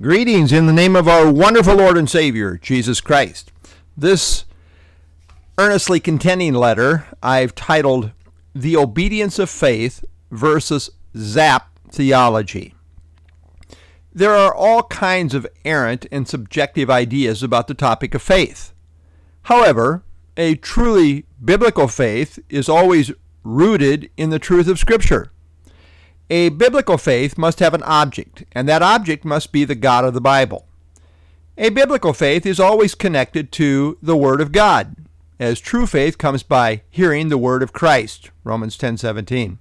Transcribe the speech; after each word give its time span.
Greetings 0.00 0.50
in 0.50 0.64
the 0.64 0.72
name 0.72 0.96
of 0.96 1.06
our 1.08 1.30
wonderful 1.30 1.74
Lord 1.74 1.98
and 1.98 2.08
Savior, 2.08 2.56
Jesus 2.56 3.02
Christ. 3.02 3.52
This 3.94 4.46
earnestly 5.58 6.00
contending 6.00 6.54
letter 6.54 7.06
I've 7.22 7.54
titled 7.54 8.12
The 8.54 8.78
Obedience 8.78 9.38
of 9.38 9.50
Faith 9.50 10.02
versus 10.30 10.88
Zap 11.14 11.68
Theology. 11.90 12.74
There 14.10 14.34
are 14.34 14.54
all 14.54 14.84
kinds 14.84 15.34
of 15.34 15.46
errant 15.66 16.06
and 16.10 16.26
subjective 16.26 16.88
ideas 16.88 17.42
about 17.42 17.68
the 17.68 17.74
topic 17.74 18.14
of 18.14 18.22
faith. 18.22 18.72
However, 19.42 20.02
a 20.34 20.54
truly 20.54 21.26
biblical 21.44 21.88
faith 21.88 22.38
is 22.48 22.70
always 22.70 23.12
rooted 23.44 24.08
in 24.16 24.30
the 24.30 24.38
truth 24.38 24.66
of 24.66 24.78
Scripture. 24.78 25.30
A 26.32 26.50
biblical 26.50 26.96
faith 26.96 27.36
must 27.36 27.58
have 27.58 27.74
an 27.74 27.82
object, 27.82 28.44
and 28.52 28.68
that 28.68 28.82
object 28.82 29.24
must 29.24 29.50
be 29.50 29.64
the 29.64 29.74
God 29.74 30.04
of 30.04 30.14
the 30.14 30.20
Bible. 30.20 30.64
A 31.58 31.70
biblical 31.70 32.12
faith 32.12 32.46
is 32.46 32.60
always 32.60 32.94
connected 32.94 33.50
to 33.52 33.98
the 34.00 34.16
Word 34.16 34.40
of 34.40 34.52
God, 34.52 34.94
as 35.40 35.58
true 35.58 35.88
faith 35.88 36.18
comes 36.18 36.44
by 36.44 36.82
hearing 36.88 37.28
the 37.28 37.38
Word 37.38 37.64
of 37.64 37.72
Christ. 37.72 38.30
Romans 38.44 38.76
10:17. 38.76 39.58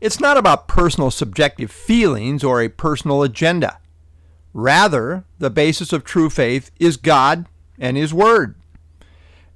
It's 0.00 0.20
not 0.20 0.38
about 0.38 0.68
personal 0.68 1.10
subjective 1.10 1.70
feelings 1.70 2.42
or 2.42 2.62
a 2.62 2.70
personal 2.70 3.22
agenda. 3.22 3.78
Rather, 4.54 5.24
the 5.38 5.50
basis 5.50 5.92
of 5.92 6.02
true 6.02 6.30
faith 6.30 6.70
is 6.80 6.96
God 6.96 7.44
and 7.78 7.98
His 7.98 8.14
Word. 8.14 8.54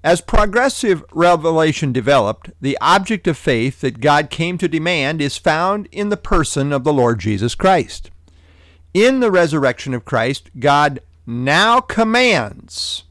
As 0.03 0.23
progressive 0.23 1.05
revelation 1.13 1.93
developed, 1.93 2.51
the 2.61 2.79
object 2.81 3.27
of 3.27 3.37
faith 3.37 3.83
that 3.83 4.01
God 4.01 4.31
came 4.31 4.57
to 4.57 4.67
demand 4.67 5.21
is 5.21 5.37
found 5.37 5.89
in 5.93 6.09
the 6.09 6.17
person 6.17 6.73
of 6.73 6.85
the 6.85 6.93
Lord 6.93 7.19
Jesus 7.19 7.55
Christ. 7.55 8.11
In 8.95 9.21
the 9.21 9.31
resurrection 9.31 9.93
of 9.93 10.07
Christ, 10.07 10.51
God 10.59 11.01
now 11.27 11.81
commands 11.81 13.05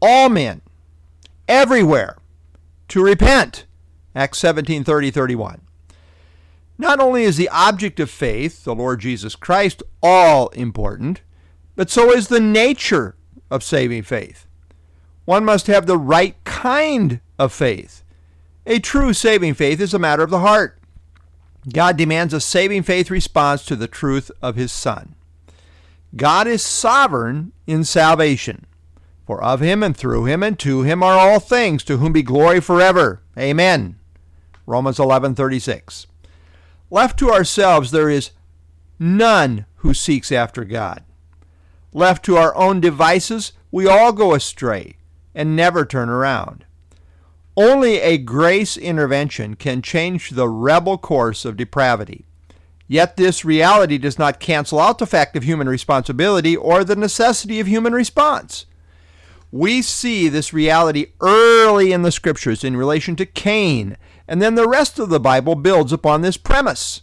all 0.00 0.28
men 0.28 0.62
everywhere 1.48 2.16
to 2.88 3.02
repent. 3.02 3.66
Acts 4.14 4.38
17 4.38 4.84
30 4.84 5.10
31. 5.10 5.62
Not 6.78 7.00
only 7.00 7.24
is 7.24 7.36
the 7.36 7.48
object 7.50 8.00
of 8.00 8.08
faith, 8.08 8.64
the 8.64 8.74
Lord 8.74 9.00
Jesus 9.00 9.34
Christ, 9.34 9.82
all 10.02 10.48
important, 10.50 11.22
but 11.74 11.90
so 11.90 12.12
is 12.12 12.28
the 12.28 12.40
nature 12.40 13.16
of 13.50 13.62
saving 13.62 14.04
faith. 14.04 14.46
One 15.24 15.44
must 15.44 15.66
have 15.66 15.86
the 15.86 15.98
right 15.98 16.42
kind 16.44 17.20
of 17.38 17.52
faith. 17.52 18.02
A 18.66 18.78
true 18.78 19.12
saving 19.12 19.54
faith 19.54 19.80
is 19.80 19.94
a 19.94 19.98
matter 19.98 20.22
of 20.22 20.30
the 20.30 20.40
heart. 20.40 20.78
God 21.72 21.96
demands 21.96 22.32
a 22.32 22.40
saving 22.40 22.82
faith 22.82 23.10
response 23.10 23.64
to 23.66 23.76
the 23.76 23.86
truth 23.86 24.30
of 24.40 24.56
his 24.56 24.72
Son. 24.72 25.14
God 26.16 26.46
is 26.46 26.62
sovereign 26.62 27.52
in 27.66 27.84
salvation. 27.84 28.66
For 29.26 29.42
of 29.42 29.60
him 29.60 29.82
and 29.82 29.96
through 29.96 30.24
him 30.24 30.42
and 30.42 30.58
to 30.58 30.82
him 30.82 31.02
are 31.02 31.18
all 31.18 31.38
things, 31.38 31.84
to 31.84 31.98
whom 31.98 32.12
be 32.12 32.22
glory 32.22 32.60
forever. 32.60 33.22
Amen. 33.38 33.96
Romans 34.66 34.98
11:36. 34.98 36.06
Left 36.90 37.18
to 37.18 37.30
ourselves 37.30 37.90
there 37.90 38.10
is 38.10 38.30
none 38.98 39.66
who 39.76 39.94
seeks 39.94 40.32
after 40.32 40.64
God. 40.64 41.04
Left 41.92 42.24
to 42.24 42.36
our 42.36 42.54
own 42.56 42.80
devices, 42.80 43.52
we 43.70 43.86
all 43.86 44.12
go 44.12 44.34
astray 44.34 44.96
and 45.34 45.54
never 45.56 45.84
turn 45.84 46.08
around. 46.08 46.64
Only 47.56 48.00
a 48.00 48.18
grace 48.18 48.76
intervention 48.76 49.54
can 49.56 49.82
change 49.82 50.30
the 50.30 50.48
rebel 50.48 50.98
course 50.98 51.44
of 51.44 51.56
depravity. 51.56 52.24
Yet 52.88 53.16
this 53.16 53.44
reality 53.44 53.98
does 53.98 54.18
not 54.18 54.40
cancel 54.40 54.80
out 54.80 54.98
the 54.98 55.06
fact 55.06 55.36
of 55.36 55.44
human 55.44 55.68
responsibility 55.68 56.56
or 56.56 56.82
the 56.82 56.96
necessity 56.96 57.60
of 57.60 57.68
human 57.68 57.92
response. 57.92 58.66
We 59.52 59.82
see 59.82 60.28
this 60.28 60.52
reality 60.52 61.12
early 61.20 61.92
in 61.92 62.02
the 62.02 62.12
scriptures 62.12 62.64
in 62.64 62.76
relation 62.76 63.16
to 63.16 63.26
Cain, 63.26 63.96
and 64.26 64.40
then 64.40 64.54
the 64.54 64.68
rest 64.68 64.98
of 64.98 65.08
the 65.08 65.20
Bible 65.20 65.54
builds 65.54 65.92
upon 65.92 66.22
this 66.22 66.36
premise. 66.36 67.02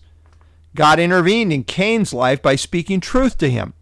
God 0.75 0.99
intervened 0.99 1.51
in 1.51 1.63
Cain's 1.63 2.13
life 2.13 2.41
by 2.41 2.55
speaking 2.55 2.99
truth 2.99 3.37
to 3.39 3.49
him. 3.49 3.73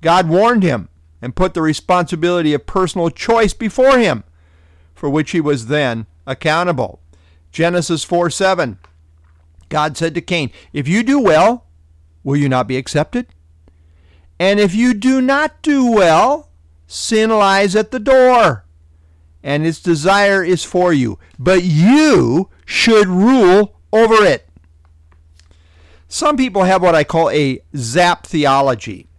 God 0.00 0.28
warned 0.28 0.62
him 0.62 0.88
and 1.22 1.36
put 1.36 1.54
the 1.54 1.62
responsibility 1.62 2.54
of 2.54 2.66
personal 2.66 3.10
choice 3.10 3.52
before 3.52 3.98
him, 3.98 4.24
for 4.94 5.10
which 5.10 5.32
he 5.32 5.40
was 5.40 5.66
then 5.66 6.06
accountable. 6.26 7.00
Genesis 7.52 8.04
4 8.04 8.30
7. 8.30 8.78
God 9.68 9.96
said 9.96 10.14
to 10.14 10.20
Cain, 10.20 10.50
If 10.72 10.88
you 10.88 11.02
do 11.02 11.20
well, 11.20 11.66
will 12.24 12.36
you 12.36 12.48
not 12.48 12.66
be 12.66 12.76
accepted? 12.76 13.26
And 14.38 14.58
if 14.58 14.74
you 14.74 14.94
do 14.94 15.20
not 15.20 15.60
do 15.62 15.90
well, 15.92 16.48
sin 16.86 17.30
lies 17.30 17.76
at 17.76 17.90
the 17.90 18.00
door, 18.00 18.64
and 19.42 19.66
its 19.66 19.80
desire 19.80 20.42
is 20.42 20.64
for 20.64 20.92
you, 20.92 21.18
but 21.38 21.62
you 21.62 22.48
should 22.64 23.06
rule 23.06 23.76
over 23.92 24.24
it. 24.24 24.48
Some 26.08 26.36
people 26.36 26.64
have 26.64 26.82
what 26.82 26.94
I 26.94 27.04
call 27.04 27.30
a 27.30 27.60
zap 27.76 28.26
theology. 28.26 29.09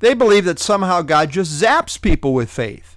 They 0.00 0.14
believe 0.14 0.44
that 0.44 0.58
somehow 0.58 1.02
God 1.02 1.30
just 1.30 1.60
zaps 1.60 2.00
people 2.00 2.32
with 2.32 2.50
faith. 2.50 2.96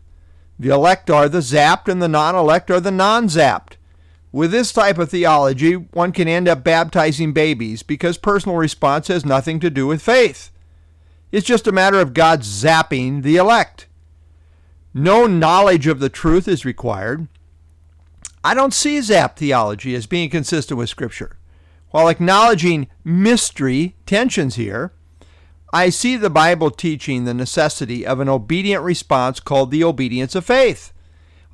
The 0.60 0.70
elect 0.70 1.10
are 1.10 1.28
the 1.28 1.40
zapped 1.40 1.88
and 1.88 2.02
the 2.02 2.08
non 2.08 2.36
elect 2.36 2.70
are 2.70 2.80
the 2.80 2.92
non 2.92 3.28
zapped. 3.28 3.74
With 4.32 4.52
this 4.52 4.72
type 4.72 4.98
of 4.98 5.10
theology, 5.10 5.74
one 5.74 6.12
can 6.12 6.28
end 6.28 6.48
up 6.48 6.64
baptizing 6.64 7.34
babies 7.34 7.84
because 7.84 8.18
personal 8.18 8.58
response 8.58 9.08
has 9.08 9.26
nothing 9.26 9.60
to 9.60 9.70
do 9.70 9.88
with 9.88 10.02
faith. 10.02 10.52
It's 11.32 11.48
just 11.48 11.68
a 11.68 11.72
matter 11.72 12.00
of 12.00 12.14
God 12.14 12.42
zapping 12.42 13.24
the 13.24 13.38
elect. 13.38 13.88
No 14.94 15.26
knowledge 15.26 15.88
of 15.88 16.00
the 16.00 16.10
truth 16.10 16.48
is 16.48 16.66
required. 16.66 17.28
I 18.44 18.54
don't 18.54 18.74
see 18.74 19.02
zap 19.02 19.38
theology 19.38 19.96
as 19.96 20.06
being 20.06 20.30
consistent 20.30 20.78
with 20.78 20.90
Scripture. 20.90 21.38
While 21.92 22.08
acknowledging 22.08 22.88
mystery 23.04 23.96
tensions 24.06 24.56
here, 24.56 24.94
I 25.74 25.90
see 25.90 26.18
the 26.18 26.30
Bible 26.30 26.70
teaching 26.70 27.24
the 27.24 27.34
necessity 27.34 28.06
of 28.06 28.20
an 28.20 28.28
obedient 28.28 28.84
response 28.84 29.40
called 29.40 29.72
the 29.72 29.84
obedience 29.84 30.36
of 30.36 30.46
faith. 30.46 30.92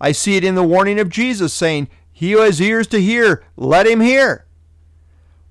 I 0.01 0.11
see 0.11 0.35
it 0.35 0.43
in 0.43 0.55
the 0.55 0.63
warning 0.63 0.99
of 0.99 1.09
Jesus 1.09 1.53
saying, 1.53 1.87
He 2.11 2.31
who 2.31 2.39
has 2.39 2.59
ears 2.59 2.87
to 2.87 3.01
hear, 3.01 3.43
let 3.55 3.85
him 3.85 4.01
hear. 4.01 4.45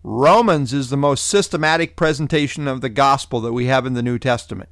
Romans 0.03 0.73
is 0.73 0.91
the 0.91 0.97
most 0.97 1.27
systematic 1.27 1.97
presentation 1.97 2.69
of 2.69 2.81
the 2.81 2.89
gospel 2.89 3.41
that 3.41 3.53
we 3.53 3.67
have 3.67 3.87
in 3.87 3.95
the 3.95 4.03
New 4.03 4.19
Testament. 4.19 4.69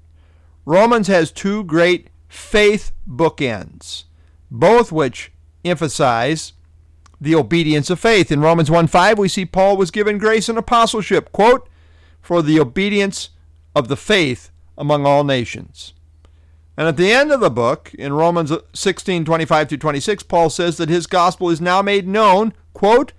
Romans 0.65 1.09
has 1.09 1.31
two 1.31 1.65
great 1.65 2.09
faith 2.28 2.93
bookends, 3.09 4.04
both 4.50 4.93
which 4.93 5.33
emphasize 5.65 6.53
the 7.21 7.34
obedience 7.34 7.91
of 7.91 8.00
faith. 8.00 8.31
In 8.31 8.41
Romans 8.41 8.71
1 8.71 8.87
5, 8.87 9.19
we 9.19 9.28
see 9.28 9.44
Paul 9.44 9.77
was 9.77 9.91
given 9.91 10.19
grace 10.19 10.49
and 10.49 10.59
apostleship, 10.59 11.33
quote, 11.33 11.69
for 12.21 12.41
the 12.41 12.60
obedience 12.60 13.31
of 13.74 13.88
the 13.88 13.96
faith 13.96 14.50
among 14.76 15.06
all 15.06 15.24
nations. 15.24 15.94
And 16.76 16.88
at 16.88 16.96
the 16.96 17.12
end 17.12 17.30
of 17.30 17.40
the 17.40 17.50
book, 17.50 17.92
in 17.94 18.12
Romans 18.12 18.52
16, 18.72 19.24
25 19.24 19.68
through 19.68 19.78
26, 19.78 20.24
Paul 20.24 20.50
says 20.50 20.76
that 20.76 20.88
his 20.88 21.06
gospel 21.06 21.50
is 21.50 21.60
now 21.60 21.82
made 21.82 22.08
known, 22.08 22.52
quote, 22.72 23.12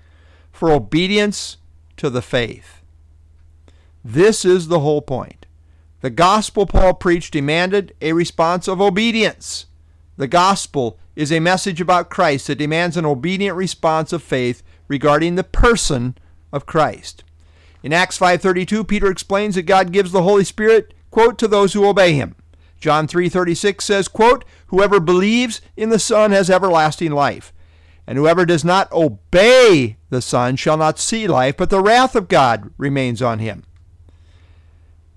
for 0.52 0.72
obedience 0.72 1.58
to 1.98 2.10
the 2.10 2.22
faith. 2.22 2.82
This 4.04 4.44
is 4.44 4.68
the 4.68 4.82
whole 4.82 5.02
point. 5.02 5.46
The 6.02 6.10
gospel 6.10 6.66
Paul 6.66 6.94
preached 6.94 7.34
demanded 7.34 7.96
a 8.02 8.14
response 8.14 8.68
of 8.68 8.82
obedience. 8.82 9.68
The 10.18 10.28
gospel 10.28 11.00
is 11.16 11.32
a 11.32 11.40
message 11.40 11.82
about 11.82 12.10
Christ 12.10 12.48
that 12.48 12.58
demands 12.58 12.98
an 12.98 13.06
obedient 13.06 13.58
response 13.58 14.14
of 14.14 14.22
faith 14.22 14.62
regarding 14.88 15.36
the 15.36 15.44
person 15.44 16.18
of 16.52 16.66
Christ. 16.66 17.24
In 17.86 17.94
Acts 17.94 18.18
5:32, 18.18 18.84
Peter 18.84 19.12
explains 19.12 19.54
that 19.54 19.68
God 19.68 19.92
gives 19.92 20.12
the 20.12 20.24
Holy 20.24 20.44
Spirit, 20.44 20.96
quote, 21.12 21.38
to 21.38 21.48
those 21.48 21.74
who 21.74 21.88
obey 21.88 22.14
him. 22.14 22.34
John 22.80 23.08
3:36 23.08 23.86
says, 23.86 24.08
quote, 24.08 24.44
"Whoever 24.68 25.00
believes 25.00 25.62
in 25.78 25.90
the 25.90 26.00
Son 26.00 26.32
has 26.32 26.50
everlasting 26.50 27.12
life, 27.12 27.54
and 28.08 28.18
whoever 28.18 28.44
does 28.44 28.66
not 28.66 28.92
obey 28.92 29.98
the 30.10 30.20
Son 30.20 30.56
shall 30.56 30.78
not 30.78 30.98
see 30.98 31.28
life, 31.28 31.58
but 31.58 31.70
the 31.70 31.80
wrath 31.80 32.16
of 32.16 32.28
God 32.28 32.72
remains 32.80 33.22
on 33.22 33.38
him." 33.38 33.62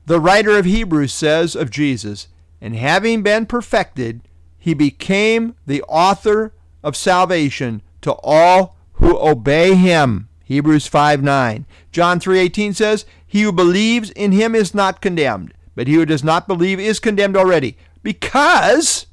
The 0.04 0.20
writer 0.20 0.58
of 0.58 0.66
Hebrews 0.66 1.14
says 1.14 1.56
of 1.56 1.70
Jesus, 1.70 2.28
"And 2.60 2.76
having 2.76 3.22
been 3.22 3.46
perfected, 3.46 4.28
he 4.58 4.74
became 4.74 5.54
the 5.66 5.82
author 5.84 6.52
of 6.84 6.96
salvation 6.96 7.80
to 8.02 8.12
all 8.22 8.76
who 8.92 9.18
obey 9.18 9.74
him." 9.74 10.27
Hebrews 10.48 10.86
5 10.86 11.22
9. 11.22 11.66
John 11.92 12.18
3.18 12.18 12.74
says, 12.74 13.04
He 13.26 13.42
who 13.42 13.52
believes 13.52 14.08
in 14.12 14.32
him 14.32 14.54
is 14.54 14.74
not 14.74 15.02
condemned, 15.02 15.52
but 15.74 15.86
he 15.86 15.92
who 15.92 16.06
does 16.06 16.24
not 16.24 16.48
believe 16.48 16.80
is 16.80 16.98
condemned 16.98 17.36
already, 17.36 17.76
because, 18.02 19.04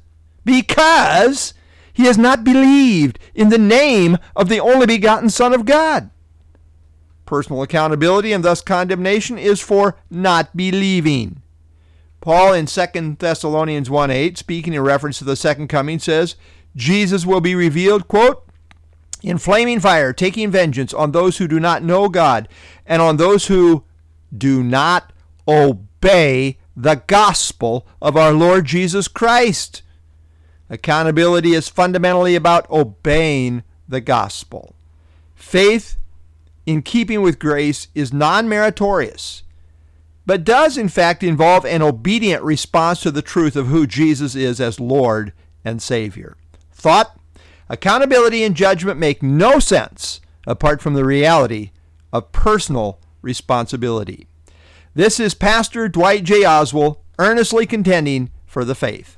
because 0.46 1.52
he 1.92 2.04
has 2.04 2.16
not 2.16 2.42
believed 2.42 3.18
in 3.34 3.50
the 3.50 3.58
name 3.58 4.16
of 4.34 4.48
the 4.48 4.60
only 4.60 4.86
begotten 4.86 5.28
Son 5.28 5.52
of 5.52 5.66
God. 5.66 6.08
Personal 7.26 7.60
accountability 7.60 8.32
and 8.32 8.42
thus 8.42 8.62
condemnation 8.62 9.36
is 9.36 9.60
for 9.60 9.98
not 10.08 10.56
believing. 10.56 11.42
Paul 12.22 12.54
in 12.54 12.64
2 12.64 13.16
Thessalonians 13.18 13.90
1 13.90 14.10
8, 14.10 14.38
speaking 14.38 14.72
in 14.72 14.80
reference 14.80 15.18
to 15.18 15.24
the 15.24 15.36
second 15.36 15.68
coming, 15.68 15.98
says, 15.98 16.36
Jesus 16.74 17.26
will 17.26 17.42
be 17.42 17.54
revealed, 17.54 18.08
quote, 18.08 18.45
in 19.26 19.38
flaming 19.38 19.80
fire, 19.80 20.12
taking 20.12 20.52
vengeance 20.52 20.94
on 20.94 21.10
those 21.10 21.38
who 21.38 21.48
do 21.48 21.58
not 21.58 21.82
know 21.82 22.08
God 22.08 22.48
and 22.86 23.02
on 23.02 23.16
those 23.16 23.48
who 23.48 23.82
do 24.34 24.62
not 24.62 25.12
obey 25.48 26.58
the 26.76 27.02
gospel 27.08 27.84
of 28.00 28.16
our 28.16 28.32
Lord 28.32 28.66
Jesus 28.66 29.08
Christ. 29.08 29.82
Accountability 30.70 31.54
is 31.54 31.68
fundamentally 31.68 32.36
about 32.36 32.70
obeying 32.70 33.64
the 33.88 34.00
gospel. 34.00 34.76
Faith 35.34 35.96
in 36.64 36.80
keeping 36.82 37.20
with 37.20 37.40
grace 37.40 37.88
is 37.96 38.12
non 38.12 38.48
meritorious, 38.48 39.42
but 40.24 40.44
does 40.44 40.78
in 40.78 40.88
fact 40.88 41.24
involve 41.24 41.64
an 41.64 41.82
obedient 41.82 42.44
response 42.44 43.00
to 43.00 43.10
the 43.10 43.22
truth 43.22 43.56
of 43.56 43.66
who 43.66 43.88
Jesus 43.88 44.36
is 44.36 44.60
as 44.60 44.78
Lord 44.78 45.32
and 45.64 45.82
Savior. 45.82 46.36
Thought, 46.70 47.18
accountability, 47.68 48.42
and 48.44 48.54
judgment 48.54 48.98
make 48.98 49.22
no 49.22 49.58
sense 49.58 50.20
apart 50.46 50.80
from 50.80 50.94
the 50.94 51.04
reality 51.04 51.70
of 52.12 52.32
personal 52.32 53.00
responsibility. 53.22 54.26
This 54.94 55.20
is 55.20 55.34
Pastor 55.34 55.88
Dwight 55.88 56.24
J. 56.24 56.44
Oswald 56.44 56.98
earnestly 57.18 57.66
contending 57.66 58.30
for 58.46 58.64
the 58.64 58.74
faith. 58.74 59.16